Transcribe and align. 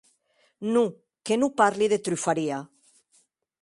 Non, 0.73 0.87
que 1.25 1.35
non 1.41 1.55
parli 1.59 1.85
de 1.89 1.99
trufaria. 2.07 2.57